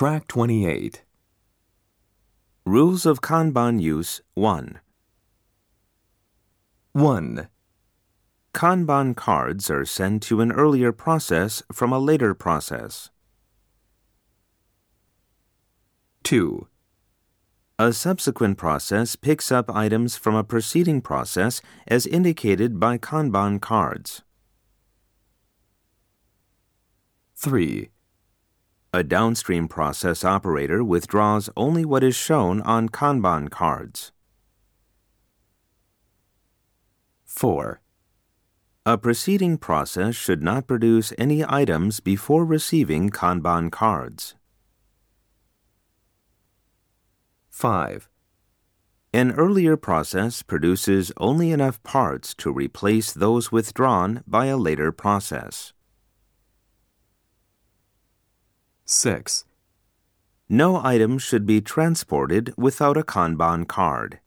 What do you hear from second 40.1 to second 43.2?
should not produce any items before receiving